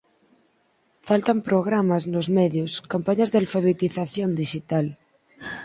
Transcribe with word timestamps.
Faltan 1.07 1.39
programas 1.49 2.03
nos 2.13 2.27
medios, 2.39 2.71
campañas 2.93 3.29
de 3.31 3.37
alfabetización 3.43 4.29
dixital. 4.41 4.85